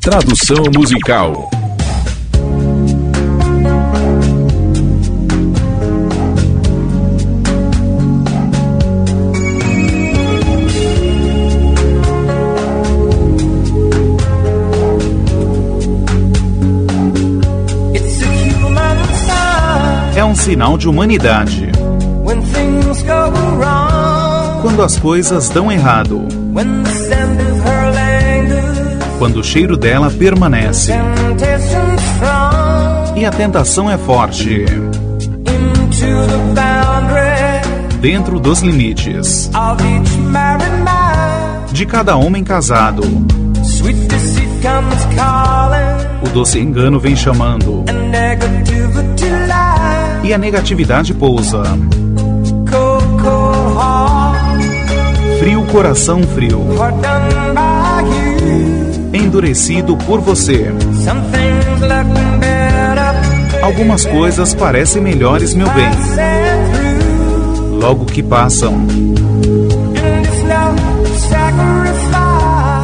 Tradução 0.00 0.64
musical. 0.74 1.50
É 20.16 20.24
um 20.24 20.34
sinal 20.34 20.78
de 20.78 20.88
humanidade. 20.88 21.70
Quando 24.62 24.82
as 24.82 24.98
coisas 24.98 25.50
dão 25.50 25.70
errado. 25.70 26.26
Quando 29.20 29.40
o 29.40 29.44
cheiro 29.44 29.76
dela 29.76 30.10
permanece. 30.10 30.94
E 33.14 33.26
a 33.26 33.30
tentação 33.30 33.90
é 33.90 33.98
forte. 33.98 34.64
Dentro 38.00 38.40
dos 38.40 38.62
limites 38.62 39.50
de 41.70 41.84
cada 41.84 42.16
homem 42.16 42.42
casado. 42.42 43.02
O 46.22 46.28
doce 46.30 46.58
engano 46.58 46.98
vem 46.98 47.14
chamando. 47.14 47.84
E 50.24 50.32
a 50.32 50.38
negatividade 50.38 51.12
pousa. 51.12 51.62
Frio 55.38 55.62
coração 55.66 56.22
frio. 56.22 56.64
Endurecido 59.12 59.96
por 59.96 60.20
você. 60.20 60.72
Algumas 63.62 64.06
coisas 64.06 64.54
parecem 64.54 65.02
melhores, 65.02 65.54
meu 65.54 65.68
bem. 65.70 65.90
Logo 67.80 68.04
que 68.04 68.22
passam. 68.22 68.86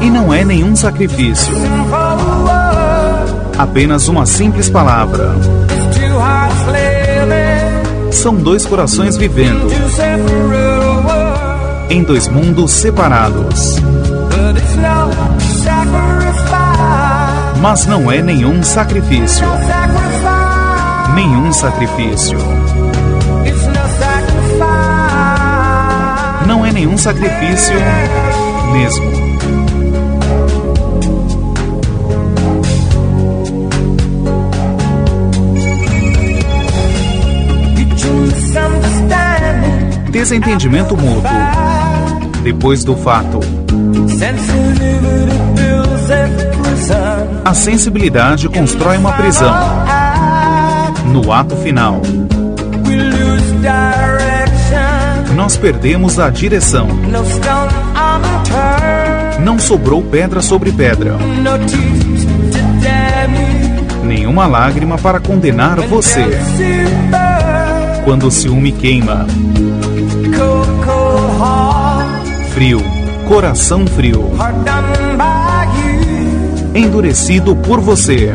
E 0.00 0.10
não 0.10 0.32
é 0.32 0.44
nenhum 0.44 0.76
sacrifício. 0.76 1.54
Apenas 3.58 4.08
uma 4.08 4.26
simples 4.26 4.68
palavra. 4.68 5.34
São 8.10 8.34
dois 8.34 8.66
corações 8.66 9.16
vivendo 9.16 9.70
em 11.90 12.04
dois 12.04 12.28
mundos 12.28 12.70
separados. 12.70 13.76
Mas 17.60 17.86
não 17.86 18.10
é 18.10 18.20
nenhum 18.20 18.62
sacrifício. 18.62 19.46
Nenhum 21.14 21.52
sacrifício. 21.52 22.38
Não 26.46 26.66
é 26.66 26.72
nenhum 26.72 26.98
sacrifício 26.98 27.76
mesmo. 28.72 29.30
Desentendimento 40.10 40.96
mútuo. 40.96 42.19
Depois 42.42 42.84
do 42.84 42.96
fato. 42.96 43.40
A 47.44 47.54
sensibilidade 47.54 48.48
constrói 48.48 48.96
uma 48.96 49.12
prisão. 49.12 49.54
No 51.06 51.32
ato 51.32 51.56
final. 51.56 52.00
Nós 55.34 55.56
perdemos 55.56 56.18
a 56.18 56.30
direção. 56.30 56.88
Não 59.40 59.58
sobrou 59.58 60.02
pedra 60.02 60.40
sobre 60.40 60.72
pedra. 60.72 61.16
Nenhuma 64.04 64.46
lágrima 64.46 64.98
para 64.98 65.20
condenar 65.20 65.80
você. 65.80 66.24
Quando 68.04 68.26
o 68.26 68.30
ciúme 68.30 68.72
queima. 68.72 69.26
Frio, 72.60 72.82
coração 73.26 73.86
frio. 73.86 74.32
Endurecido 76.74 77.56
por 77.56 77.80
você. 77.80 78.34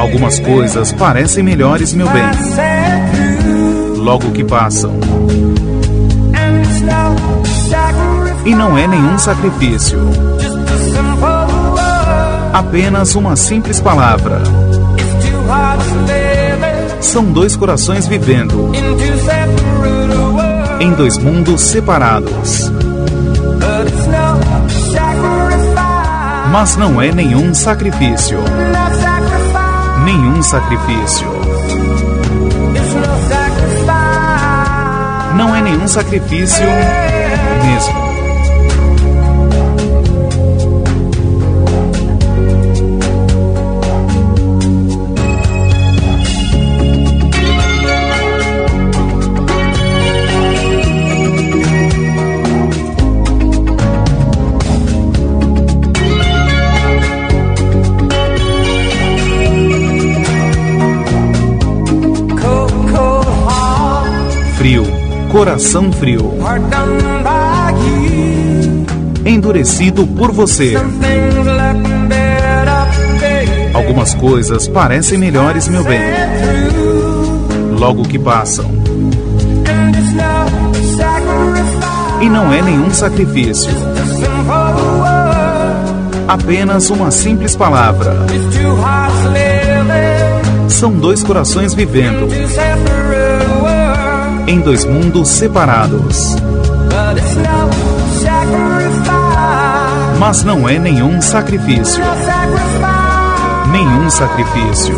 Algumas 0.00 0.38
coisas 0.40 0.92
parecem 0.92 1.44
melhores, 1.44 1.92
meu 1.92 2.08
bem. 2.08 2.22
Logo 3.98 4.30
que 4.30 4.44
passam. 4.44 4.98
E 8.46 8.54
não 8.54 8.78
é 8.78 8.88
nenhum 8.88 9.18
sacrifício. 9.18 9.98
Apenas 12.50 13.14
uma 13.14 13.36
simples 13.36 13.78
palavra. 13.78 14.40
São 17.02 17.26
dois 17.26 17.54
corações 17.54 18.06
vivendo 18.06 18.72
em 20.80 20.92
dois 20.92 21.18
mundos 21.18 21.60
separados. 21.62 22.70
Mas 26.50 26.76
não 26.76 27.00
é 27.00 27.12
nenhum 27.12 27.54
sacrifício. 27.54 28.38
Nenhum 30.04 30.42
sacrifício. 30.42 31.26
Não 35.36 35.54
é 35.54 35.62
nenhum 35.62 35.86
sacrifício 35.88 36.66
mesmo. 37.64 38.15
Coração 65.36 65.92
frio. 65.92 66.32
Endurecido 69.22 70.06
por 70.06 70.32
você. 70.32 70.74
Algumas 73.74 74.14
coisas 74.14 74.66
parecem 74.66 75.18
melhores, 75.18 75.68
meu 75.68 75.84
bem. 75.84 76.00
Logo 77.78 78.04
que 78.04 78.18
passam. 78.18 78.64
E 82.22 82.28
não 82.30 82.50
é 82.50 82.62
nenhum 82.62 82.90
sacrifício. 82.90 83.70
Apenas 86.26 86.88
uma 86.88 87.10
simples 87.10 87.54
palavra. 87.54 88.16
São 90.66 90.92
dois 90.92 91.22
corações 91.22 91.74
vivendo 91.74 92.26
em 94.46 94.60
dois 94.60 94.84
mundos 94.84 95.28
separados. 95.28 96.36
Mas 100.18 100.44
não 100.44 100.68
é 100.68 100.78
nenhum 100.78 101.20
sacrifício. 101.20 102.02
Nenhum 103.70 104.08
sacrifício. 104.10 104.96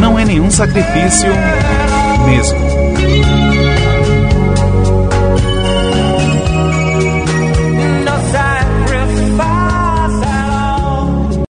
Não 0.00 0.18
é 0.18 0.24
nenhum 0.24 0.50
sacrifício 0.50 1.30
mesmo. 2.26 3.21